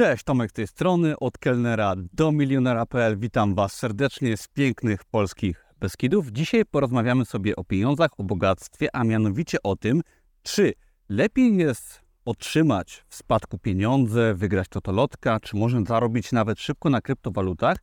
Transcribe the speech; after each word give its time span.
Cześć, 0.00 0.24
Tomek 0.24 0.50
z 0.50 0.52
tej 0.52 0.66
strony, 0.66 1.18
od 1.18 1.38
kelnera 1.38 1.94
do 2.12 2.32
milionera.pl. 2.32 3.18
Witam 3.18 3.54
Was 3.54 3.72
serdecznie 3.72 4.36
z 4.36 4.48
pięknych 4.48 5.04
polskich 5.04 5.64
Beskidów. 5.80 6.28
Dzisiaj 6.28 6.64
porozmawiamy 6.64 7.24
sobie 7.24 7.56
o 7.56 7.64
pieniądzach, 7.64 8.10
o 8.18 8.24
bogactwie, 8.24 8.88
a 8.96 9.04
mianowicie 9.04 9.62
o 9.62 9.76
tym, 9.76 10.02
czy 10.42 10.72
lepiej 11.08 11.56
jest 11.56 12.00
otrzymać 12.24 13.04
w 13.08 13.14
spadku 13.14 13.58
pieniądze, 13.58 14.34
wygrać 14.34 14.68
totolotka, 14.68 15.40
czy 15.40 15.56
może 15.56 15.82
zarobić 15.88 16.32
nawet 16.32 16.60
szybko 16.60 16.90
na 16.90 17.00
kryptowalutach, 17.00 17.76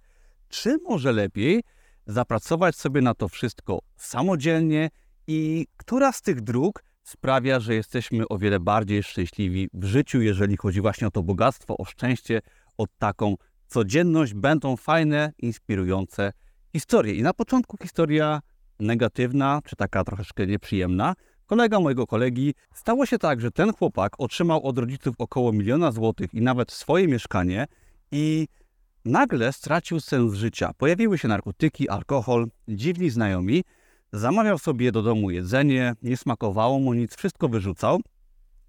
czy 0.49 0.77
może 0.83 1.11
lepiej 1.11 1.63
zapracować 2.07 2.75
sobie 2.75 3.01
na 3.01 3.13
to 3.13 3.27
wszystko 3.27 3.79
samodzielnie 3.95 4.89
i 5.27 5.67
która 5.77 6.11
z 6.11 6.21
tych 6.21 6.41
dróg 6.41 6.83
sprawia, 7.07 7.59
że 7.59 7.75
jesteśmy 7.75 8.27
o 8.27 8.37
wiele 8.37 8.59
bardziej 8.59 9.03
szczęśliwi 9.03 9.69
w 9.73 9.85
życiu, 9.85 10.21
jeżeli 10.21 10.57
chodzi 10.57 10.81
właśnie 10.81 11.07
o 11.07 11.11
to 11.11 11.23
bogactwo, 11.23 11.77
o 11.77 11.85
szczęście, 11.85 12.41
o 12.77 12.85
taką 12.99 13.35
codzienność. 13.67 14.33
Będą 14.33 14.75
fajne, 14.75 15.33
inspirujące 15.37 16.33
historie. 16.73 17.13
I 17.13 17.21
na 17.21 17.33
początku 17.33 17.77
historia 17.83 18.41
negatywna, 18.79 19.61
czy 19.65 19.75
taka 19.75 20.03
troszeczkę 20.03 20.47
nieprzyjemna. 20.47 21.13
Kolega 21.45 21.79
mojego 21.79 22.07
kolegi, 22.07 22.53
stało 22.73 23.05
się 23.05 23.17
tak, 23.17 23.41
że 23.41 23.51
ten 23.51 23.73
chłopak 23.73 24.13
otrzymał 24.17 24.63
od 24.63 24.77
rodziców 24.77 25.15
około 25.17 25.51
miliona 25.51 25.91
złotych 25.91 26.33
i 26.33 26.41
nawet 26.41 26.71
swoje 26.71 27.07
mieszkanie 27.07 27.67
i 28.11 28.47
nagle 29.05 29.53
stracił 29.53 29.99
sens 29.99 30.33
życia. 30.33 30.71
Pojawiły 30.77 31.17
się 31.17 31.27
narkotyki, 31.27 31.89
alkohol, 31.89 32.47
dziwni 32.67 33.09
znajomi, 33.09 33.63
Zamawiał 34.13 34.57
sobie 34.57 34.91
do 34.91 35.01
domu 35.01 35.31
jedzenie, 35.31 35.93
nie 36.01 36.17
smakowało 36.17 36.79
mu 36.79 36.93
nic, 36.93 37.15
wszystko 37.15 37.49
wyrzucał 37.49 38.01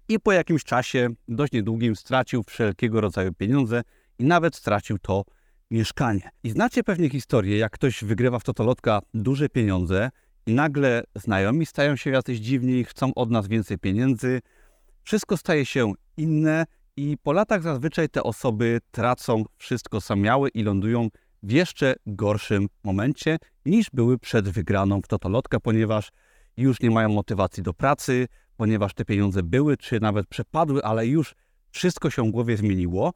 i 0.09 0.19
po 0.19 0.31
jakimś 0.31 0.63
czasie, 0.63 1.07
dość 1.27 1.53
niedługim, 1.53 1.95
stracił 1.95 2.43
wszelkiego 2.43 3.01
rodzaju 3.01 3.33
pieniądze 3.33 3.81
i 4.19 4.23
nawet 4.23 4.55
stracił 4.55 4.97
to 4.99 5.25
mieszkanie. 5.71 6.29
I 6.43 6.49
znacie 6.49 6.83
pewnie 6.83 7.09
historię, 7.09 7.57
jak 7.57 7.71
ktoś 7.71 8.03
wygrywa 8.03 8.39
w 8.39 8.43
Totolotka 8.43 9.01
duże 9.13 9.49
pieniądze 9.49 10.09
i 10.45 10.53
nagle 10.53 11.03
znajomi 11.15 11.65
stają 11.65 11.95
się 11.95 12.09
jacyś 12.09 12.39
dziwni 12.39 12.83
chcą 12.83 13.13
od 13.13 13.31
nas 13.31 13.47
więcej 13.47 13.77
pieniędzy. 13.77 14.41
Wszystko 15.03 15.37
staje 15.37 15.65
się 15.65 15.93
inne 16.17 16.65
i 16.97 17.17
po 17.23 17.33
latach 17.33 17.63
zazwyczaj 17.63 18.09
te 18.09 18.23
osoby 18.23 18.79
tracą 18.91 19.43
wszystko, 19.57 20.01
co 20.01 20.15
miały 20.15 20.49
i 20.49 20.63
lądują 20.63 21.09
w 21.43 21.51
jeszcze 21.51 21.95
gorszym 22.05 22.67
momencie 22.83 23.37
niż 23.65 23.89
były 23.93 24.17
przed 24.17 24.49
wygraną 24.49 25.01
w 25.01 25.07
Totolotka, 25.07 25.59
ponieważ 25.59 26.09
już 26.57 26.81
nie 26.81 26.91
mają 26.91 27.09
motywacji 27.09 27.63
do 27.63 27.73
pracy, 27.73 28.27
ponieważ 28.57 28.93
te 28.93 29.05
pieniądze 29.05 29.43
były, 29.43 29.77
czy 29.77 29.99
nawet 29.99 30.27
przepadły, 30.27 30.83
ale 30.83 31.07
już 31.07 31.35
wszystko 31.71 32.09
się 32.09 32.23
w 32.23 32.31
głowie 32.31 32.57
zmieniło. 32.57 33.13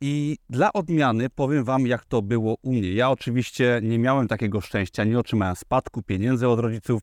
I 0.00 0.36
dla 0.48 0.72
odmiany 0.72 1.30
powiem 1.30 1.64
Wam, 1.64 1.86
jak 1.86 2.04
to 2.04 2.22
było 2.22 2.56
u 2.62 2.72
mnie. 2.72 2.94
Ja 2.94 3.10
oczywiście 3.10 3.80
nie 3.82 3.98
miałem 3.98 4.28
takiego 4.28 4.60
szczęścia, 4.60 5.04
nie 5.04 5.18
otrzymałem 5.18 5.56
spadku 5.56 6.02
pieniędzy 6.02 6.48
od 6.48 6.60
rodziców 6.60 7.02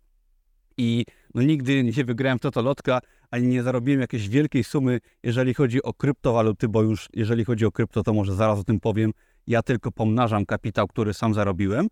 i 0.77 1.05
no 1.35 1.41
nigdy 1.41 1.83
nie 1.83 2.05
wygrałem 2.05 2.37
w 2.37 2.41
Totolotka, 2.41 2.99
ani 3.31 3.47
nie 3.47 3.63
zarobiłem 3.63 4.01
jakiejś 4.01 4.29
wielkiej 4.29 4.63
sumy, 4.63 4.99
jeżeli 5.23 5.53
chodzi 5.53 5.83
o 5.83 5.93
kryptowaluty, 5.93 6.67
bo 6.67 6.81
już 6.81 7.09
jeżeli 7.13 7.45
chodzi 7.45 7.65
o 7.65 7.71
krypto, 7.71 8.03
to 8.03 8.13
może 8.13 8.35
zaraz 8.35 8.59
o 8.59 8.63
tym 8.63 8.79
powiem. 8.79 9.11
Ja 9.47 9.61
tylko 9.61 9.91
pomnażam 9.91 10.45
kapitał, 10.45 10.87
który 10.87 11.13
sam 11.13 11.33
zarobiłem. 11.33 11.87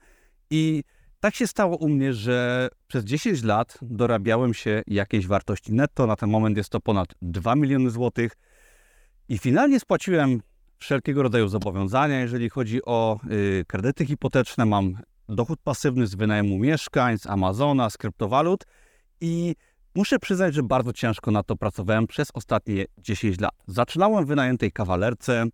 I 0.50 0.84
tak 1.20 1.36
się 1.36 1.48
stało 1.48 1.78
u 1.78 1.90
mnie, 1.90 2.14
że 2.14 2.70
przez 2.88 3.06
10 3.06 3.44
lat 3.44 3.78
dorabiałem 3.82 4.54
się 4.54 4.82
jakiejś 4.88 5.28
wartości 5.28 5.74
netto. 5.74 6.08
Na 6.08 6.16
ten 6.16 6.30
moment 6.30 6.58
jest 6.58 6.70
to 6.70 6.80
ponad 6.80 7.08
2 7.22 7.56
miliony 7.56 7.90
złotych. 7.90 8.32
I 9.30 9.38
finalnie 9.38 9.80
spłaciłem 9.80 10.42
wszelkiego 10.78 11.24
rodzaju 11.24 11.48
zobowiązania, 11.48 12.20
jeżeli 12.20 12.50
chodzi 12.50 12.86
o 12.86 13.20
y, 13.32 13.66
kredyty 13.68 14.06
hipoteczne. 14.06 14.66
Mam 14.66 14.98
dochód 15.30 15.60
pasywny 15.64 16.08
z 16.08 16.16
wynajmu 16.16 16.60
mieszkań, 16.60 17.18
z 17.18 17.28
Amazona, 17.28 17.90
z 17.90 17.98
kryptowalut 17.98 18.64
i 19.22 19.56
muszę 19.96 20.20
przyznać, 20.20 20.54
że 20.54 20.64
bardzo 20.64 20.94
ciężko 20.94 21.32
na 21.32 21.44
to 21.44 21.56
pracowałem 21.56 22.08
przez 22.08 22.28
ostatnie 22.34 22.86
10 22.98 23.40
lat. 23.40 23.54
Zaczynałem 23.68 24.26
w 24.26 24.28
wynajętej 24.28 24.72
kawalerce, 24.72 25.46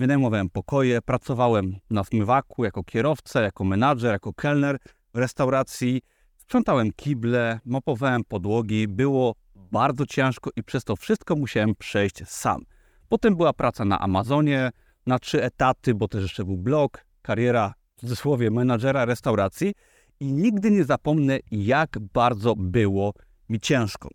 wynajmowałem 0.00 0.50
pokoje, 0.50 1.02
pracowałem 1.02 1.76
na 1.90 2.02
zmywaku 2.02 2.64
jako 2.64 2.84
kierowca, 2.84 3.40
jako 3.40 3.64
menadżer, 3.64 4.12
jako 4.12 4.32
kelner 4.32 4.78
w 5.14 5.18
restauracji, 5.18 6.02
sprzątałem 6.36 6.92
kible, 6.92 7.60
mopowałem 7.64 8.24
podłogi, 8.24 8.88
było 8.88 9.34
bardzo 9.54 10.06
ciężko 10.06 10.50
i 10.56 10.62
przez 10.62 10.84
to 10.84 10.96
wszystko 10.96 11.36
musiałem 11.36 11.74
przejść 11.74 12.28
sam. 12.28 12.62
Potem 13.08 13.36
była 13.36 13.52
praca 13.52 13.84
na 13.84 14.00
Amazonie, 14.00 14.70
na 15.06 15.18
trzy 15.18 15.42
etaty, 15.42 15.94
bo 15.94 16.08
też 16.08 16.22
jeszcze 16.22 16.44
był 16.44 16.56
blog, 16.56 17.04
kariera 17.22 17.74
w 17.96 18.00
cudzysłowie 18.00 18.50
menadżera 18.50 19.04
restauracji 19.04 19.74
i 20.20 20.32
nigdy 20.32 20.70
nie 20.70 20.84
zapomnę, 20.84 21.38
jak 21.50 21.98
bardzo 21.98 22.54
było 22.56 23.12
mi 23.48 23.60
ciężko. 23.60 24.08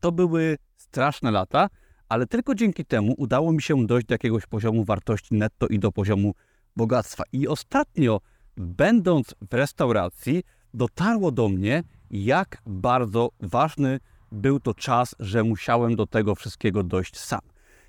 To 0.00 0.12
były 0.12 0.56
straszne 0.76 1.30
lata, 1.30 1.68
ale 2.12 2.26
tylko 2.26 2.54
dzięki 2.54 2.84
temu 2.84 3.14
udało 3.18 3.52
mi 3.52 3.62
się 3.62 3.86
dojść 3.86 4.06
do 4.06 4.14
jakiegoś 4.14 4.46
poziomu 4.46 4.84
wartości 4.84 5.34
netto 5.34 5.66
i 5.66 5.78
do 5.78 5.92
poziomu 5.92 6.34
bogactwa. 6.76 7.24
I 7.32 7.48
ostatnio, 7.48 8.20
będąc 8.56 9.34
w 9.50 9.54
restauracji, 9.54 10.42
dotarło 10.74 11.30
do 11.30 11.48
mnie, 11.48 11.82
jak 12.10 12.62
bardzo 12.66 13.30
ważny 13.40 14.00
był 14.32 14.60
to 14.60 14.74
czas, 14.74 15.14
że 15.18 15.44
musiałem 15.44 15.96
do 15.96 16.06
tego 16.06 16.34
wszystkiego 16.34 16.82
dojść 16.82 17.18
sam. 17.18 17.40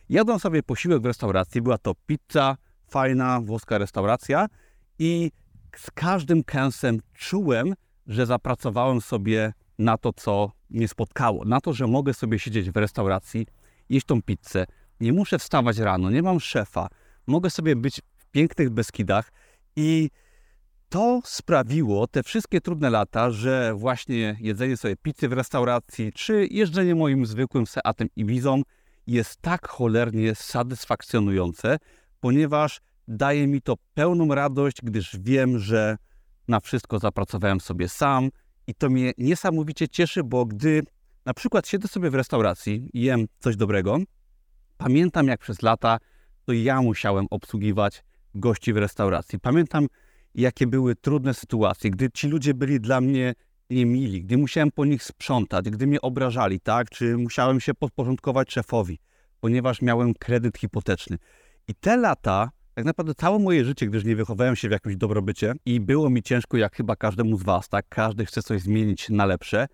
Jadłem 0.10 0.40
sobie 0.40 0.64
posiłek 0.64 1.02
w 1.02 1.06
restauracji, 1.06 1.62
była 1.62 1.78
to 1.78 1.94
pizza, 2.06 2.58
fajna 2.88 3.42
włoska 3.42 3.78
restauracja 3.78 4.48
i 5.00 5.32
z 5.78 5.92
każdym 5.92 6.44
kęsem 6.44 7.00
czułem, 7.14 7.74
że 8.08 8.26
zapracowałem 8.26 9.02
sobie 9.02 9.54
na 9.80 9.98
to, 9.98 10.14
co 10.14 10.52
mnie 10.70 10.88
spotkało, 10.88 11.46
na 11.46 11.62
to, 11.62 11.74
że 11.74 11.88
mogę 11.88 12.14
sobie 12.14 12.40
siedzieć 12.40 12.72
w 12.72 12.78
restauracji, 12.78 13.48
jeść 13.94 14.06
tą 14.06 14.22
pizzę, 14.22 14.66
nie 15.00 15.14
muszę 15.14 15.40
wstawać 15.40 15.78
rano, 15.78 16.12
nie 16.12 16.24
mam 16.24 16.40
szefa, 16.40 16.88
mogę 17.28 17.50
sobie 17.50 17.76
być 17.76 18.02
w 18.18 18.26
pięknych 18.26 18.70
Beskidach. 18.70 19.32
I 19.76 20.10
to 20.90 21.22
sprawiło 21.26 22.08
te 22.08 22.24
wszystkie 22.24 22.62
trudne 22.62 22.90
lata, 22.90 23.32
że 23.32 23.74
właśnie 23.76 24.38
jedzenie 24.40 24.78
sobie 24.78 24.96
pizzy 24.96 25.30
w 25.30 25.34
restauracji, 25.34 26.14
czy 26.14 26.48
jeżdżenie 26.52 26.96
moim 26.96 27.26
zwykłym 27.26 27.68
Seatem 27.68 28.08
Ibizą 28.16 28.62
jest 29.08 29.42
tak 29.42 29.68
cholernie 29.68 30.36
satysfakcjonujące, 30.36 31.78
ponieważ 32.20 32.80
daje 33.08 33.48
mi 33.48 33.62
to 33.62 33.76
pełną 33.94 34.36
radość, 34.36 34.78
gdyż 34.84 35.18
wiem, 35.20 35.60
że 35.60 35.98
na 36.48 36.60
wszystko 36.60 37.00
zapracowałem 37.00 37.60
sobie 37.60 37.90
sam 37.90 38.30
i 38.68 38.76
to 38.76 38.90
mnie 38.90 39.12
niesamowicie 39.18 39.88
cieszy, 39.88 40.24
bo 40.24 40.46
gdy 40.46 40.84
na 41.26 41.34
przykład 41.34 41.68
siedzę 41.68 41.88
sobie 41.88 42.10
w 42.10 42.16
restauracji 42.16 42.90
jem 42.94 43.26
coś 43.40 43.56
dobrego. 43.56 43.98
Pamiętam, 44.78 45.28
jak 45.28 45.40
przez 45.40 45.62
lata 45.62 45.98
to 46.46 46.54
ja 46.54 46.82
musiałem 46.82 47.26
obsługiwać 47.30 48.04
gości 48.36 48.74
w 48.74 48.78
restauracji. 48.78 49.40
Pamiętam, 49.40 49.88
jakie 50.36 50.68
były 50.68 50.96
trudne 50.96 51.34
sytuacje, 51.34 51.92
gdy 51.92 52.10
ci 52.12 52.28
ludzie 52.28 52.54
byli 52.54 52.80
dla 52.80 53.02
mnie 53.02 53.34
niemili, 53.70 54.24
gdy 54.24 54.38
musiałem 54.38 54.72
po 54.72 54.86
nich 54.86 55.04
sprzątać, 55.04 55.70
gdy 55.70 55.88
mnie 55.88 56.02
obrażali, 56.02 56.60
tak? 56.60 56.90
Czy 56.90 57.18
musiałem 57.18 57.60
się 57.60 57.74
podporządkować 57.74 58.52
szefowi, 58.52 59.00
ponieważ 59.40 59.82
miałem 59.82 60.14
kredyt 60.14 60.58
hipoteczny. 60.58 61.18
I 61.68 61.76
te 61.76 61.98
lata, 61.98 62.52
tak 62.74 62.86
naprawdę 62.86 63.16
całe 63.16 63.40
moje 63.40 63.66
życie, 63.66 63.88
gdyż 63.88 64.04
nie 64.04 64.16
wychowałem 64.16 64.56
się 64.56 64.68
w 64.68 64.72
jakimś 64.72 64.96
dobrobycie 64.96 65.54
i 65.66 65.80
było 65.80 66.10
mi 66.10 66.24
ciężko, 66.24 66.58
jak 66.58 66.76
chyba 66.76 66.96
każdemu 66.96 67.38
z 67.38 67.44
Was, 67.44 67.70
tak? 67.70 67.86
Każdy 67.90 68.26
chce 68.26 68.44
coś 68.44 68.62
zmienić 68.62 69.10
na 69.10 69.26
lepsze. 69.26 69.68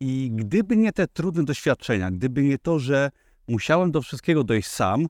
I 0.00 0.30
gdyby 0.34 0.76
nie 0.76 0.92
te 0.92 1.06
trudne 1.08 1.44
doświadczenia, 1.44 2.10
gdyby 2.10 2.42
nie 2.42 2.58
to, 2.58 2.78
że 2.78 3.10
musiałem 3.48 3.90
do 3.90 4.02
wszystkiego 4.02 4.44
dojść 4.44 4.68
sam, 4.68 5.06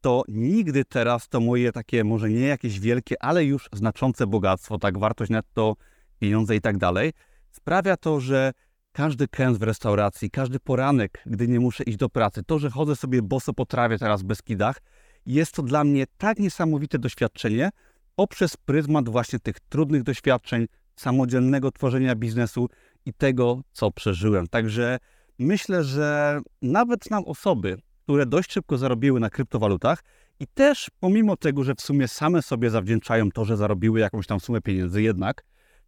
to 0.00 0.22
nigdy 0.28 0.84
teraz 0.84 1.28
to 1.28 1.40
moje 1.40 1.72
takie, 1.72 2.04
może 2.04 2.30
nie 2.30 2.40
jakieś 2.40 2.80
wielkie, 2.80 3.22
ale 3.22 3.44
już 3.44 3.68
znaczące 3.72 4.26
bogactwo, 4.26 4.78
tak, 4.78 4.98
wartość 4.98 5.30
netto, 5.30 5.76
pieniądze 6.18 6.56
i 6.56 6.60
tak 6.60 6.78
dalej, 6.78 7.12
sprawia 7.50 7.96
to, 7.96 8.20
że 8.20 8.52
każdy 8.92 9.28
kęs 9.28 9.58
w 9.58 9.62
restauracji, 9.62 10.30
każdy 10.30 10.60
poranek, 10.60 11.22
gdy 11.26 11.48
nie 11.48 11.60
muszę 11.60 11.84
iść 11.84 11.98
do 11.98 12.08
pracy, 12.08 12.42
to, 12.46 12.58
że 12.58 12.70
chodzę 12.70 12.96
sobie 12.96 13.22
boso 13.22 13.52
po 13.52 13.66
trawie 13.66 13.98
teraz 13.98 14.22
w 14.22 14.24
Beskidach, 14.24 14.82
jest 15.26 15.52
to 15.52 15.62
dla 15.62 15.84
mnie 15.84 16.04
tak 16.18 16.38
niesamowite 16.38 16.98
doświadczenie 16.98 17.70
poprzez 18.14 18.56
pryzmat 18.56 19.08
właśnie 19.08 19.38
tych 19.38 19.60
trudnych 19.60 20.02
doświadczeń, 20.02 20.66
samodzielnego 20.96 21.70
tworzenia 21.70 22.14
biznesu, 22.14 22.68
i 23.06 23.12
tego, 23.12 23.60
co 23.72 23.90
przeżyłem. 23.90 24.46
Także 24.46 24.98
myślę, 25.38 25.84
że 25.84 26.40
nawet 26.62 27.04
znam 27.04 27.24
osoby, 27.24 27.78
które 28.02 28.26
dość 28.26 28.52
szybko 28.52 28.78
zarobiły 28.78 29.20
na 29.20 29.30
kryptowalutach 29.30 30.04
i 30.40 30.46
też 30.46 30.90
pomimo 31.00 31.36
tego, 31.36 31.64
że 31.64 31.74
w 31.74 31.80
sumie 31.80 32.08
same 32.08 32.42
sobie 32.42 32.70
zawdzięczają 32.70 33.30
to, 33.30 33.44
że 33.44 33.56
zarobiły 33.56 34.00
jakąś 34.00 34.26
tam 34.26 34.40
sumę 34.40 34.60
pieniędzy 34.60 35.02
jednak, 35.02 35.44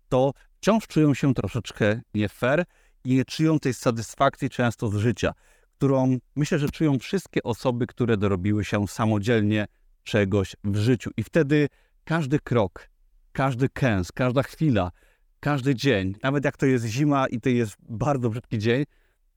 to 0.09 0.33
wciąż 0.61 0.87
czują 0.87 1.15
się 1.15 1.35
troszeczkę 1.35 2.01
nie 2.15 2.29
fair 2.29 2.65
i 3.05 3.15
nie 3.15 3.25
czują 3.25 3.59
tej 3.59 3.75
satysfakcji 3.75 4.51
często 4.51 4.89
z 4.89 4.97
życia, 4.97 5.33
którą 5.79 6.19
myślę, 6.37 6.59
że 6.59 6.69
czują 6.69 6.99
wszystkie 6.99 7.43
osoby, 7.43 7.87
które 7.87 8.17
dorobiły 8.17 8.65
się 8.65 8.89
samodzielnie 8.89 9.67
czegoś 10.05 10.57
w 10.65 10.77
życiu. 10.77 11.11
I 11.17 11.23
wtedy 11.23 11.69
każdy 12.05 12.39
krok, 12.39 12.89
każdy 13.33 13.69
kęs, 13.69 14.13
każda 14.13 14.43
chwila, 14.43 14.91
każdy 15.47 15.75
dzień, 15.75 16.15
nawet 16.23 16.45
jak 16.45 16.57
to 16.57 16.67
jest 16.67 16.85
zima 16.85 17.27
i 17.27 17.41
to 17.41 17.49
jest 17.49 17.77
bardzo 17.89 18.31
brzydki 18.31 18.59
dzień, 18.59 18.85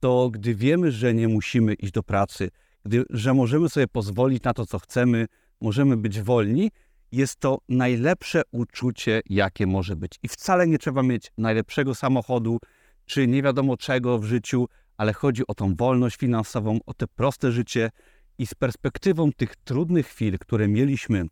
to 0.00 0.30
gdy 0.30 0.54
wiemy, 0.54 0.92
że 0.92 1.14
nie 1.14 1.28
musimy 1.28 1.74
iść 1.74 1.92
do 1.92 2.02
pracy, 2.02 2.50
gdy, 2.84 3.04
że 3.10 3.34
możemy 3.34 3.68
sobie 3.68 3.88
pozwolić 3.88 4.42
na 4.42 4.54
to, 4.54 4.66
co 4.66 4.78
chcemy, 4.78 5.26
możemy 5.60 5.96
być 5.96 6.20
wolni, 6.20 6.70
jest 7.12 7.36
to 7.36 7.58
najlepsze 7.68 8.42
uczucie, 8.52 9.20
jakie 9.26 9.66
może 9.66 9.96
być. 9.96 10.18
I 10.22 10.28
wcale 10.28 10.66
nie 10.66 10.78
trzeba 10.78 11.02
mieć 11.02 11.32
najlepszego 11.38 11.94
samochodu, 11.94 12.58
czy 13.06 13.26
nie 13.26 13.42
wiadomo 13.42 13.76
czego 13.76 14.18
w 14.18 14.24
życiu, 14.24 14.68
ale 14.96 15.12
chodzi 15.12 15.42
o 15.46 15.54
tą 15.54 15.74
wolność 15.74 16.16
finansową, 16.16 16.78
o 16.86 16.94
te 16.94 17.06
proste 17.06 17.52
życie 17.52 17.90
i 18.38 18.46
z 18.46 18.54
perspektywą 18.54 19.32
tych 19.32 19.56
trudnych 19.56 20.06
chwil, 20.06 20.38
które 20.38 20.68
mieliśmy, 20.68 21.26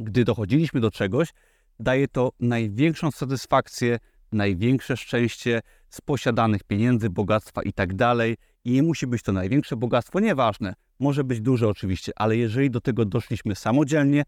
gdy 0.00 0.24
dochodziliśmy 0.24 0.80
do 0.80 0.90
czegoś, 0.90 1.28
daje 1.80 2.08
to 2.08 2.32
największą 2.40 3.10
satysfakcję, 3.10 3.98
największe 4.32 4.96
szczęście 4.96 5.60
z 5.88 6.00
posiadanych 6.00 6.64
pieniędzy, 6.64 7.10
bogactwa 7.10 7.62
i 7.62 7.72
tak 7.72 7.94
dalej. 7.94 8.36
I 8.64 8.72
nie 8.72 8.82
musi 8.82 9.06
być 9.06 9.22
to 9.22 9.32
największe 9.32 9.76
bogactwo, 9.76 10.20
nieważne. 10.20 10.74
Może 10.98 11.24
być 11.24 11.40
duże 11.40 11.68
oczywiście, 11.68 12.12
ale 12.16 12.36
jeżeli 12.36 12.70
do 12.70 12.80
tego 12.80 13.04
doszliśmy 13.04 13.54
samodzielnie, 13.54 14.24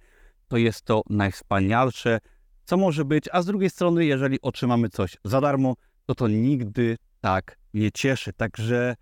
to 0.49 0.57
jest 0.57 0.83
to 0.83 1.03
najwspanialsze, 1.11 2.19
co 2.65 2.77
może 2.77 3.05
być. 3.05 3.25
A 3.33 3.43
z 3.43 3.47
drugiej 3.47 3.71
strony, 3.71 4.05
jeżeli 4.05 4.41
otrzymamy 4.41 4.89
coś 4.89 5.17
za 5.25 5.41
darmo, 5.41 5.75
to 6.07 6.15
to 6.15 6.29
nigdy 6.29 6.97
tak 7.21 7.59
nie 7.75 7.93
cieszy. 7.93 8.33
Także 8.33 8.95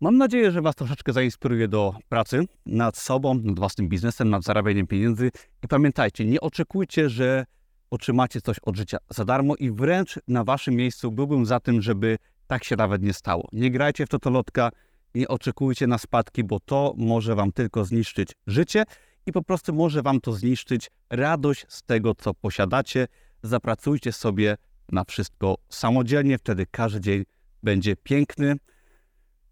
mam 0.00 0.16
nadzieję, 0.16 0.50
że 0.50 0.62
Was 0.62 0.74
troszeczkę 0.74 1.12
zainspiruje 1.12 1.68
do 1.68 1.94
pracy 2.08 2.44
nad 2.66 2.96
sobą, 2.96 3.34
nad 3.34 3.58
własnym 3.58 3.88
biznesem, 3.88 4.30
nad 4.30 4.42
zarabianiem 4.42 4.86
pieniędzy. 4.86 5.30
I 5.64 5.68
pamiętajcie, 5.68 6.24
nie 6.24 6.40
oczekujcie, 6.40 7.08
że 7.08 7.46
otrzymacie 7.90 8.40
coś 8.40 8.58
od 8.58 8.76
życia 8.76 8.98
za 9.10 9.24
darmo 9.24 9.54
i 9.56 9.70
wręcz 9.70 10.18
na 10.28 10.44
Waszym 10.44 10.74
miejscu 10.74 11.12
byłbym 11.12 11.46
za 11.46 11.60
tym, 11.60 11.82
żeby 11.82 12.18
tak 12.46 12.64
się 12.64 12.76
nawet 12.76 13.02
nie 13.02 13.12
stało. 13.12 13.48
Nie 13.52 13.70
grajcie 13.70 14.06
w 14.06 14.08
totolotka, 14.08 14.70
nie 15.14 15.28
oczekujcie 15.28 15.86
na 15.86 15.98
spadki, 15.98 16.44
bo 16.44 16.60
to 16.60 16.94
może 16.96 17.34
Wam 17.34 17.52
tylko 17.52 17.84
zniszczyć 17.84 18.32
życie 18.46 18.84
i 19.26 19.32
po 19.32 19.42
prostu 19.42 19.74
może 19.74 20.02
Wam 20.02 20.20
to 20.20 20.32
zniszczyć 20.32 20.90
radość 21.10 21.66
z 21.68 21.82
tego, 21.82 22.14
co 22.14 22.34
posiadacie. 22.34 23.08
Zapracujcie 23.42 24.12
sobie 24.12 24.56
na 24.92 25.04
wszystko 25.04 25.56
samodzielnie, 25.68 26.38
wtedy 26.38 26.66
każdy 26.70 27.00
dzień 27.00 27.24
będzie 27.62 27.96
piękny. 27.96 28.56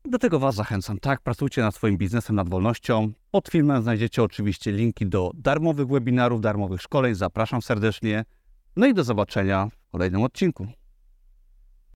Do 0.08 0.18
tego 0.18 0.38
Was 0.38 0.54
zachęcam, 0.54 0.98
tak? 0.98 1.20
Pracujcie 1.20 1.62
nad 1.62 1.74
swoim 1.74 1.96
biznesem, 1.96 2.36
nad 2.36 2.48
wolnością. 2.48 3.12
Pod 3.30 3.48
filmem 3.48 3.82
znajdziecie 3.82 4.22
oczywiście 4.22 4.72
linki 4.72 5.06
do 5.06 5.30
darmowych 5.34 5.88
webinarów, 5.88 6.40
darmowych 6.40 6.82
szkoleń. 6.82 7.14
Zapraszam 7.14 7.62
serdecznie. 7.62 8.24
No 8.76 8.86
i 8.86 8.94
do 8.94 9.04
zobaczenia 9.04 9.68
w 9.70 9.90
kolejnym 9.92 10.22
odcinku. 10.22 10.66